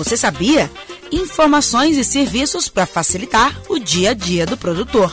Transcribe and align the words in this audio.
Você 0.00 0.16
sabia? 0.16 0.70
Informações 1.12 1.98
e 1.98 2.02
serviços 2.02 2.70
para 2.70 2.86
facilitar 2.86 3.60
o 3.68 3.78
dia 3.78 4.12
a 4.12 4.14
dia 4.14 4.46
do 4.46 4.56
produtor. 4.56 5.12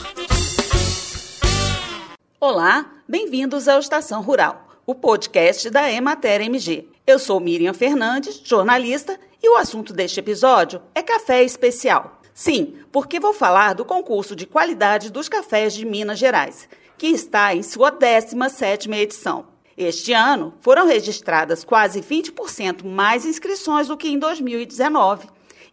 Olá, 2.39 2.89
bem-vindos 3.05 3.67
ao 3.67 3.81
Estação 3.81 4.21
Rural, 4.21 4.65
o 4.85 4.95
podcast 4.95 5.69
da 5.69 5.91
Emater 5.91 6.39
MG. 6.39 6.87
Eu 7.05 7.19
sou 7.19 7.37
Miriam 7.41 7.73
Fernandes, 7.73 8.39
jornalista, 8.41 9.19
e 9.43 9.49
o 9.49 9.57
assunto 9.57 9.91
deste 9.91 10.21
episódio 10.21 10.81
é 10.95 11.03
café 11.03 11.43
especial. 11.43 12.21
Sim, 12.33 12.75
porque 12.89 13.19
vou 13.19 13.33
falar 13.33 13.73
do 13.73 13.83
concurso 13.83 14.37
de 14.37 14.45
qualidade 14.45 15.11
dos 15.11 15.27
cafés 15.27 15.73
de 15.73 15.85
Minas 15.85 16.17
Gerais, 16.17 16.69
que 16.97 17.07
está 17.07 17.53
em 17.53 17.61
sua 17.61 17.91
17ª 17.91 18.95
edição. 18.95 19.56
Este 19.77 20.11
ano, 20.11 20.55
foram 20.59 20.87
registradas 20.87 21.63
quase 21.63 22.01
20% 22.01 22.83
mais 22.83 23.27
inscrições 23.27 23.87
do 23.87 23.95
que 23.95 24.07
em 24.07 24.17
2019. 24.17 25.27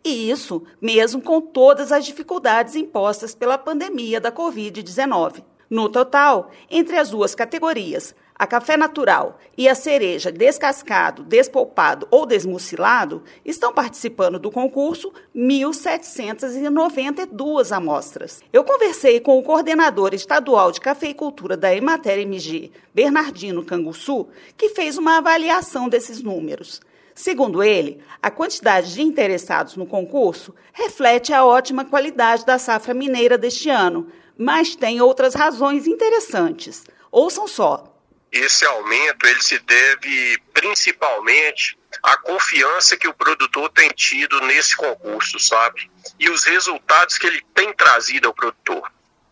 E 0.04 0.30
isso 0.30 0.62
mesmo 0.78 1.22
com 1.22 1.40
todas 1.40 1.90
as 1.90 2.04
dificuldades 2.04 2.76
impostas 2.76 3.34
pela 3.34 3.56
pandemia 3.56 4.20
da 4.20 4.30
Covid-19. 4.30 5.42
No 5.70 5.88
total, 5.88 6.50
entre 6.70 6.98
as 6.98 7.08
duas 7.08 7.34
categorias, 7.34 8.14
a 8.36 8.46
café 8.46 8.76
natural 8.76 9.38
e 9.56 9.68
a 9.68 9.76
cereja 9.76 10.32
descascado, 10.32 11.22
despolpado 11.22 12.08
ou 12.10 12.26
desmucilado, 12.26 13.22
estão 13.44 13.72
participando 13.72 14.40
do 14.40 14.50
concurso 14.50 15.12
1.792 15.34 17.70
amostras. 17.70 18.42
Eu 18.52 18.64
conversei 18.64 19.20
com 19.20 19.38
o 19.38 19.42
coordenador 19.42 20.12
estadual 20.14 20.72
de 20.72 20.80
cafeicultura 20.80 21.56
da 21.56 21.72
Emater 21.74 22.18
MG, 22.18 22.72
Bernardino 22.92 23.64
Canguçu, 23.64 24.26
que 24.56 24.70
fez 24.70 24.98
uma 24.98 25.18
avaliação 25.18 25.88
desses 25.88 26.20
números. 26.20 26.80
Segundo 27.14 27.62
ele, 27.62 28.00
a 28.20 28.28
quantidade 28.28 28.92
de 28.92 29.00
interessados 29.00 29.76
no 29.76 29.86
concurso 29.86 30.52
reflete 30.72 31.32
a 31.32 31.44
ótima 31.44 31.84
qualidade 31.84 32.44
da 32.44 32.58
safra 32.58 32.92
mineira 32.92 33.38
deste 33.38 33.70
ano, 33.70 34.08
mas 34.36 34.74
tem 34.74 35.00
outras 35.00 35.34
razões 35.34 35.86
interessantes. 35.86 36.82
Ouçam 37.12 37.46
só 37.46 37.93
esse 38.34 38.64
aumento 38.64 39.26
ele 39.26 39.40
se 39.40 39.60
deve 39.60 40.38
principalmente 40.52 41.78
à 42.02 42.16
confiança 42.16 42.96
que 42.96 43.06
o 43.06 43.14
produtor 43.14 43.70
tem 43.70 43.88
tido 43.90 44.40
nesse 44.40 44.76
concurso, 44.76 45.38
sabe? 45.38 45.88
E 46.18 46.28
os 46.28 46.44
resultados 46.44 47.16
que 47.16 47.28
ele 47.28 47.40
tem 47.54 47.72
trazido 47.72 48.26
ao 48.26 48.34
produtor. 48.34 48.90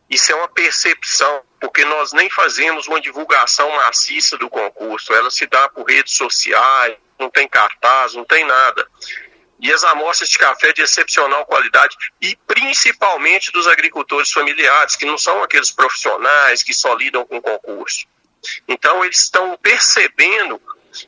Isso 0.08 0.30
é 0.30 0.34
uma 0.36 0.46
percepção, 0.46 1.42
porque 1.60 1.84
nós 1.84 2.12
nem 2.12 2.30
fazemos 2.30 2.86
uma 2.86 3.00
divulgação 3.00 3.68
maciça 3.72 4.38
do 4.38 4.48
concurso. 4.48 5.12
Ela 5.12 5.30
se 5.30 5.46
dá 5.46 5.68
por 5.68 5.84
redes 5.88 6.14
sociais, 6.14 6.96
não 7.18 7.28
tem 7.28 7.48
cartaz, 7.48 8.14
não 8.14 8.24
tem 8.24 8.44
nada. 8.44 8.86
E 9.58 9.72
as 9.72 9.82
amostras 9.82 10.28
de 10.28 10.38
café 10.38 10.72
de 10.72 10.82
excepcional 10.82 11.44
qualidade, 11.46 11.96
e 12.20 12.36
principalmente 12.46 13.50
dos 13.50 13.66
agricultores 13.66 14.30
familiares, 14.30 14.94
que 14.94 15.06
não 15.06 15.18
são 15.18 15.42
aqueles 15.42 15.70
profissionais 15.70 16.62
que 16.62 16.74
só 16.74 16.94
lidam 16.94 17.24
com 17.24 17.40
concurso. 17.40 18.06
Então, 18.66 19.04
eles 19.04 19.20
estão 19.20 19.56
percebendo 19.56 20.60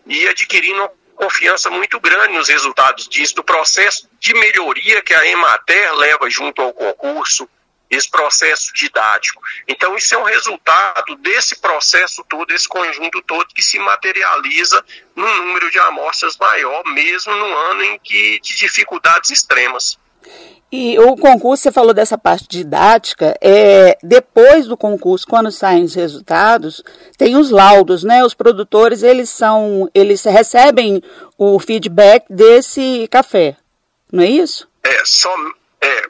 e 0.07 0.27
adquirindo 0.29 0.81
uma 0.81 0.93
confiança 1.17 1.71
muito 1.71 2.01
grande 2.01 2.35
nos 2.35 2.49
resultados 2.49 3.09
disso, 3.09 3.37
do 3.37 3.45
processo 3.45 4.09
de 4.19 4.35
melhoria 4.35 5.03
que 5.03 5.15
a 5.15 5.27
Emater 5.27 5.95
leva 5.95 6.29
junto 6.29 6.63
ao 6.63 6.73
concurso, 6.73 7.49
esse 7.91 8.11
processo 8.11 8.73
didático. 8.75 9.43
Então, 9.69 9.97
isso 9.97 10.15
é 10.15 10.19
um 10.19 10.25
resultado 10.25 11.15
desse 11.17 11.61
processo 11.61 12.25
todo, 12.29 12.47
desse 12.47 12.69
conjunto 12.69 13.23
todo, 13.23 13.55
que 13.55 13.63
se 13.63 13.79
materializa 13.79 14.85
num 15.15 15.37
número 15.37 15.71
de 15.71 15.79
amostras 15.79 16.37
maior, 16.37 16.83
mesmo 16.87 17.35
num 17.35 17.57
ano 17.57 17.83
em 17.85 17.99
que 17.99 18.41
de 18.41 18.57
dificuldades 18.57 19.31
extremas. 19.31 19.99
E 20.77 20.99
o 20.99 21.17
concurso, 21.17 21.63
você 21.63 21.71
falou 21.71 21.95
dessa 21.95 22.19
parte 22.19 22.49
didática, 22.49 23.37
é, 23.41 23.97
depois 24.03 24.67
do 24.67 24.77
concurso, 24.77 25.25
quando 25.25 25.51
saem 25.53 25.85
os 25.85 25.95
resultados, 25.95 26.83
tem 27.17 27.37
os 27.37 27.51
laudos, 27.51 28.03
né? 28.03 28.25
Os 28.25 28.35
produtores, 28.35 29.05
eles 29.05 29.31
são, 29.31 29.89
eles 29.95 30.25
recebem 30.25 31.01
o 31.39 31.61
feedback 31.61 32.25
desse 32.29 33.07
café, 33.09 33.57
não 34.11 34.25
é 34.25 34.27
isso? 34.27 34.67
É, 34.85 34.97
é, 34.97 35.05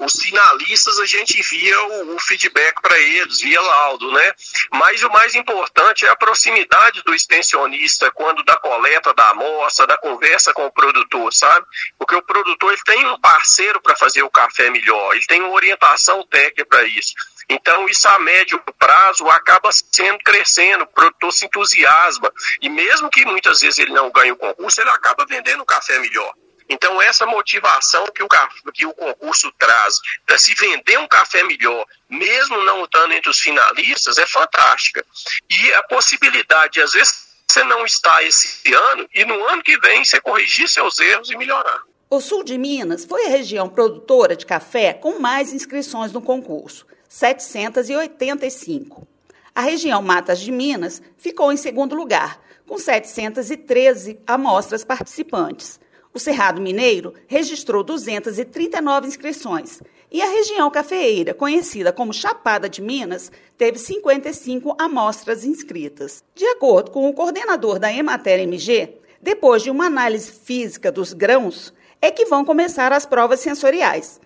os 0.01 0.15
finalistas 0.15 0.99
a 0.99 1.07
gente 1.07 1.39
envia 1.39 1.83
o, 1.83 2.15
o 2.15 2.21
feedback 2.21 2.81
para 2.81 2.99
eles, 2.99 3.41
via 3.41 3.61
laudo, 3.61 4.11
né? 4.13 4.33
Mas 4.73 5.03
o 5.03 5.11
mais 5.11 5.35
importante 5.35 6.07
é 6.07 6.09
a 6.09 6.17
proximidade 6.17 7.03
do 7.03 7.15
extensionista 7.15 8.11
quando 8.13 8.43
da 8.45 8.57
coleta 8.57 9.13
da 9.15 9.31
amostra, 9.31 9.87
da 9.87 9.99
conversa 9.99 10.53
com 10.53 10.67
o 10.67 10.73
produtor, 10.73 11.33
sabe? 11.33 11.67
Porque 11.99 12.15
o 12.15 12.23
produtor 12.23 12.73
ele 12.73 12.83
tem 12.85 13.07
um 13.07 13.21
parceiro 13.21 13.81
para 13.81 13.97
fazer 13.97 14.23
o 14.23 14.31
café 14.31 14.71
melhor, 14.71 15.15
ele 15.15 15.27
tem 15.27 15.41
uma 15.41 15.53
orientação 15.53 16.27
técnica 16.27 16.67
para 16.67 16.85
isso. 16.85 17.15
Então, 17.49 17.87
isso 17.89 18.09
a 18.09 18.19
médio 18.19 18.59
prazo 18.79 19.29
acaba 19.29 19.71
sendo 19.73 20.19
crescendo, 20.19 20.85
o 20.85 20.87
produtor 20.87 21.33
se 21.33 21.47
entusiasma. 21.47 22.33
E 22.61 22.69
mesmo 22.69 23.11
que 23.11 23.25
muitas 23.25 23.61
vezes 23.61 23.79
ele 23.79 23.93
não 23.93 24.11
ganhe 24.11 24.33
o 24.33 24.37
concurso, 24.37 24.81
ele 24.81 24.91
acaba 24.91 25.27
vendendo 25.27 25.63
o 25.63 25.67
café 25.67 25.99
melhor. 25.99 26.35
Então, 26.69 27.01
essa 27.03 27.27
motivação 27.27 28.07
que 28.07 28.23
o, 28.23 28.29
que 28.73 28.87
o 28.87 28.95
concurso 28.95 29.53
traz 29.59 30.01
para 30.27 30.39
se 30.39 30.55
vender 30.55 30.99
um 30.99 31.07
café 31.07 31.43
melhor, 31.43 31.85
mesmo 32.09 32.63
não 32.65 32.85
estando 32.85 33.13
entre 33.13 33.31
os 33.31 33.39
finalistas, 33.39 34.17
é 34.19 34.27
fantástica. 34.27 35.05
E 35.51 35.75
a 35.75 35.83
possibilidade, 35.83 36.81
às 36.81 36.93
vezes, 36.93 37.25
você 37.47 37.63
não 37.65 37.85
está 37.85 38.23
esse 38.23 38.73
ano 38.73 39.09
e 39.15 39.25
no 39.25 39.45
ano 39.47 39.63
que 39.63 39.79
vem 39.79 40.05
você 40.05 40.21
corrigir 40.21 40.69
seus 40.69 40.99
erros 40.99 41.31
e 41.31 41.37
melhorar. 41.37 41.83
O 42.11 42.21
sul 42.21 42.43
de 42.45 42.59
Minas 42.59 43.05
foi 43.05 43.27
a 43.27 43.31
região 43.31 43.69
produtora 43.69 44.37
de 44.37 44.47
café 44.47 44.93
com 44.93 45.19
mais 45.19 45.53
inscrições 45.53 46.13
no 46.13 46.23
concurso, 46.23 46.87
785. 47.09 49.07
A 49.55 49.61
região 49.61 50.03
Matas 50.03 50.41
de 50.41 50.51
Minas 50.51 51.01
ficou 51.17 51.53
em 51.53 51.57
segundo 51.57 51.95
lugar, 51.95 52.41
com 52.67 52.77
713 52.79 54.19
amostras 54.27 54.85
participantes. 54.85 55.79
O 56.15 56.21
Cerrado 56.21 56.61
Mineiro 56.61 57.13
registrou 57.27 57.83
239 57.83 59.09
inscrições 59.09 59.83
e 60.13 60.23
a 60.23 60.31
região 60.31 60.71
cafeeira, 60.71 61.35
conhecida 61.35 61.93
como 61.93 62.15
Chapada 62.15 62.69
de 62.69 62.81
Minas, 62.81 63.33
teve 63.59 63.81
55 63.81 64.77
amostras 64.79 65.45
inscritas. 65.45 66.23
De 66.33 66.47
acordo 66.47 66.93
com 66.93 67.09
o 67.09 67.13
coordenador 67.13 67.81
da 67.81 67.93
Emater 67.93 68.39
MG, 68.39 69.01
depois 69.21 69.65
de 69.65 69.71
uma 69.71 69.87
análise 69.87 70.31
física 70.31 70.93
dos 70.93 71.13
grãos, 71.13 71.75
é 72.01 72.13
que 72.13 72.27
vão 72.27 72.45
começar 72.45 72.93
as 72.93 73.05
provas 73.05 73.41
sensoriais. 73.41 74.21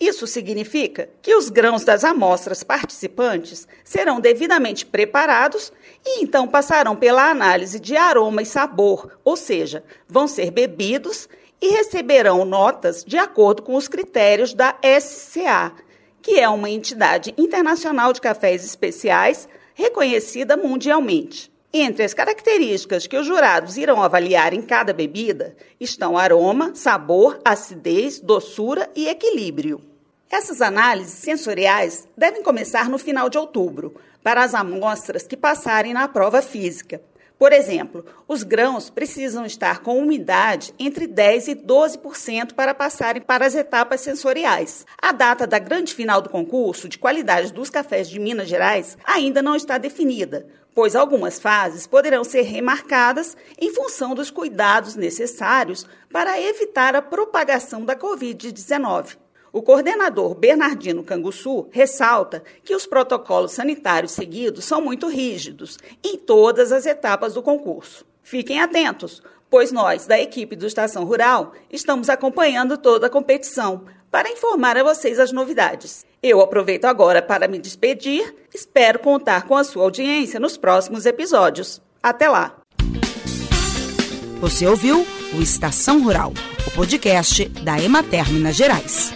Isso 0.00 0.26
significa 0.26 1.08
que 1.20 1.34
os 1.34 1.48
grãos 1.48 1.84
das 1.84 2.02
amostras 2.02 2.64
participantes 2.64 3.68
serão 3.84 4.20
devidamente 4.20 4.84
preparados 4.84 5.72
e 6.04 6.22
então 6.22 6.48
passarão 6.48 6.96
pela 6.96 7.30
análise 7.30 7.78
de 7.78 7.96
aroma 7.96 8.42
e 8.42 8.46
sabor, 8.46 9.18
ou 9.22 9.36
seja, 9.36 9.84
vão 10.08 10.26
ser 10.26 10.50
bebidos 10.50 11.28
e 11.60 11.68
receberão 11.68 12.44
notas 12.44 13.04
de 13.04 13.16
acordo 13.16 13.62
com 13.62 13.76
os 13.76 13.86
critérios 13.86 14.52
da 14.52 14.74
SCA, 15.00 15.72
que 16.20 16.40
é 16.40 16.48
uma 16.48 16.68
entidade 16.68 17.32
internacional 17.38 18.12
de 18.12 18.20
cafés 18.20 18.64
especiais 18.64 19.48
reconhecida 19.74 20.56
mundialmente. 20.56 21.51
Entre 21.74 22.04
as 22.04 22.12
características 22.12 23.06
que 23.06 23.16
os 23.16 23.26
jurados 23.26 23.78
irão 23.78 24.02
avaliar 24.02 24.52
em 24.52 24.60
cada 24.60 24.92
bebida 24.92 25.56
estão 25.80 26.18
aroma, 26.18 26.74
sabor, 26.74 27.40
acidez, 27.42 28.20
doçura 28.20 28.90
e 28.94 29.08
equilíbrio. 29.08 29.80
Essas 30.30 30.60
análises 30.60 31.14
sensoriais 31.14 32.06
devem 32.14 32.42
começar 32.42 32.90
no 32.90 32.98
final 32.98 33.30
de 33.30 33.38
outubro, 33.38 33.94
para 34.22 34.44
as 34.44 34.54
amostras 34.54 35.26
que 35.26 35.36
passarem 35.36 35.94
na 35.94 36.06
prova 36.08 36.42
física. 36.42 37.00
Por 37.42 37.52
exemplo, 37.52 38.06
os 38.28 38.44
grãos 38.44 38.88
precisam 38.88 39.44
estar 39.44 39.80
com 39.80 39.98
umidade 39.98 40.72
entre 40.78 41.08
10% 41.08 41.48
e 41.48 41.56
12% 41.56 42.52
para 42.52 42.72
passarem 42.72 43.20
para 43.20 43.44
as 43.44 43.56
etapas 43.56 44.00
sensoriais. 44.00 44.86
A 44.96 45.10
data 45.10 45.44
da 45.44 45.58
grande 45.58 45.92
final 45.92 46.22
do 46.22 46.30
concurso 46.30 46.88
de 46.88 46.98
qualidade 46.98 47.52
dos 47.52 47.68
cafés 47.68 48.08
de 48.08 48.20
Minas 48.20 48.48
Gerais 48.48 48.96
ainda 49.04 49.42
não 49.42 49.56
está 49.56 49.76
definida, 49.76 50.46
pois 50.72 50.94
algumas 50.94 51.40
fases 51.40 51.84
poderão 51.84 52.22
ser 52.22 52.42
remarcadas 52.42 53.36
em 53.58 53.74
função 53.74 54.14
dos 54.14 54.30
cuidados 54.30 54.94
necessários 54.94 55.84
para 56.12 56.40
evitar 56.40 56.94
a 56.94 57.02
propagação 57.02 57.84
da 57.84 57.96
Covid-19. 57.96 59.16
O 59.52 59.60
coordenador 59.60 60.34
Bernardino 60.34 61.04
Canguçu 61.04 61.68
ressalta 61.70 62.42
que 62.64 62.74
os 62.74 62.86
protocolos 62.86 63.52
sanitários 63.52 64.12
seguidos 64.12 64.64
são 64.64 64.80
muito 64.80 65.08
rígidos 65.08 65.78
em 66.02 66.16
todas 66.16 66.72
as 66.72 66.86
etapas 66.86 67.34
do 67.34 67.42
concurso. 67.42 68.06
Fiquem 68.22 68.60
atentos, 68.60 69.22
pois 69.50 69.70
nós, 69.70 70.06
da 70.06 70.18
equipe 70.18 70.56
do 70.56 70.66
Estação 70.66 71.04
Rural, 71.04 71.52
estamos 71.70 72.08
acompanhando 72.08 72.78
toda 72.78 73.08
a 73.08 73.10
competição 73.10 73.84
para 74.10 74.30
informar 74.30 74.78
a 74.78 74.82
vocês 74.82 75.20
as 75.20 75.32
novidades. 75.32 76.06
Eu 76.22 76.40
aproveito 76.40 76.86
agora 76.86 77.20
para 77.20 77.46
me 77.46 77.58
despedir. 77.58 78.34
Espero 78.54 79.00
contar 79.00 79.46
com 79.46 79.56
a 79.56 79.64
sua 79.64 79.82
audiência 79.82 80.40
nos 80.40 80.56
próximos 80.56 81.04
episódios. 81.04 81.82
Até 82.02 82.26
lá! 82.26 82.56
Você 84.40 84.66
ouviu 84.66 85.06
o 85.34 85.42
Estação 85.42 86.02
Rural 86.02 86.32
podcast 86.74 87.44
da 87.64 87.78
Emater 87.78 88.30
Minas 88.32 88.56
Gerais. 88.56 89.12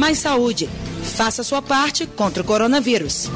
Mais 0.00 0.18
saúde. 0.18 0.66
Faça 1.14 1.42
sua 1.42 1.60
parte 1.60 2.06
contra 2.06 2.42
o 2.42 2.46
coronavírus. 2.46 3.28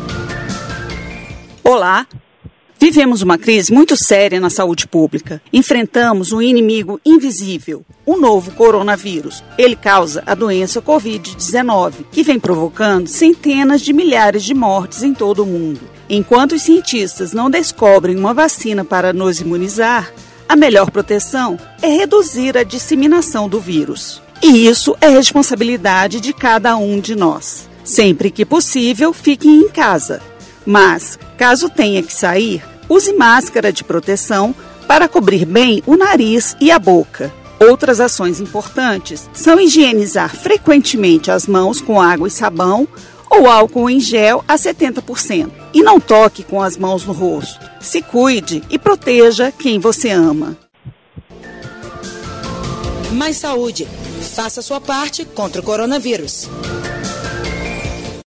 Olá, 1.63 2.07
Vivemos 2.81 3.23
uma 3.23 3.39
crise 3.39 3.73
muito 3.73 3.97
séria 3.97 4.39
na 4.39 4.51
saúde 4.51 4.87
pública. 4.87 5.41
Enfrentamos 5.51 6.33
um 6.33 6.43
inimigo 6.43 7.01
invisível, 7.05 7.85
o 8.05 8.19
novo 8.19 8.51
coronavírus. 8.51 9.43
Ele 9.57 9.75
causa 9.75 10.23
a 10.27 10.35
doença 10.35 10.83
Covid-19, 10.83 12.05
que 12.13 12.23
vem 12.23 12.39
provocando 12.39 13.09
centenas 13.09 13.81
de 13.81 13.93
milhares 13.95 14.43
de 14.43 14.53
mortes 14.53 15.03
em 15.03 15.15
todo 15.15 15.45
o 15.45 15.47
mundo. 15.47 15.81
Enquanto 16.11 16.53
os 16.53 16.63
cientistas 16.63 17.33
não 17.33 17.49
descobrem 17.49 18.17
uma 18.17 18.35
vacina 18.35 18.85
para 18.85 19.15
nos 19.15 19.41
imunizar, 19.41 20.13
a 20.47 20.55
melhor 20.55 20.91
proteção 20.91 21.59
é 21.81 21.89
reduzir 21.89 22.59
a 22.59 22.65
disseminação 22.65 23.49
do 23.49 23.61
vírus. 23.61 24.23
E 24.45 24.69
isso 24.69 24.95
é 25.01 25.09
responsabilidade 25.09 26.21
de 26.21 26.33
cada 26.33 26.77
um 26.77 27.01
de 27.01 27.17
nós. 27.17 27.69
Sempre 27.83 28.31
que 28.31 28.45
possível, 28.45 29.13
fiquem 29.13 29.63
em 29.63 29.69
casa. 29.69 30.23
Mas, 30.65 31.19
caso 31.37 31.69
tenha 31.69 32.03
que 32.03 32.13
sair, 32.13 32.63
Use 32.89 33.13
máscara 33.15 33.73
de 33.73 33.83
proteção 33.83 34.55
para 34.87 35.09
cobrir 35.09 35.45
bem 35.45 35.83
o 35.87 35.97
nariz 35.97 36.57
e 36.61 36.71
a 36.71 36.79
boca. 36.79 37.33
Outras 37.59 38.01
ações 38.01 38.41
importantes 38.41 39.29
são 39.33 39.59
higienizar 39.59 40.35
frequentemente 40.35 41.31
as 41.31 41.47
mãos 41.47 41.81
com 41.81 42.01
água 42.01 42.29
e 42.29 42.31
sabão 42.31 42.87
ou 43.31 43.49
álcool 43.49 43.89
em 43.89 43.99
gel 43.99 44.45
a 44.47 44.57
70%. 44.57 45.51
E 45.73 45.83
não 45.83 45.99
toque 45.99 46.45
com 46.45 46.61
as 46.61 46.77
mãos 46.77 47.07
no 47.07 47.13
rosto. 47.13 47.59
Se 47.81 48.03
cuide 48.03 48.63
e 48.69 48.79
proteja 48.79 49.51
quem 49.51 49.79
você 49.79 50.11
ama. 50.11 50.57
Mais 53.13 53.39
saúde. 53.39 53.89
Faça 54.25 54.63
sua 54.63 54.81
parte 54.81 55.25
contra 55.25 55.61
o 55.61 55.65
coronavírus. 55.65 56.49